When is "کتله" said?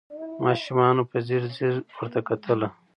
2.27-2.67